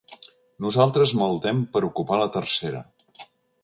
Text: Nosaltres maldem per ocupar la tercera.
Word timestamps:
Nosaltres 0.65 1.13
maldem 1.21 1.63
per 1.77 1.85
ocupar 1.91 2.21
la 2.25 2.31
tercera. 2.41 2.85